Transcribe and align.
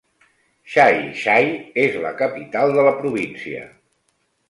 Xai-Xai 0.75 1.45
és 1.83 2.01
la 2.07 2.15
capital 2.25 2.77
de 2.81 2.89
la 2.91 2.97
província. 3.05 3.65